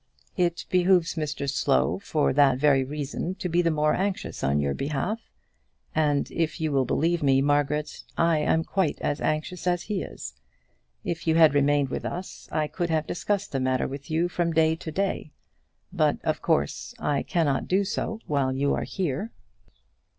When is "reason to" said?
2.83-3.47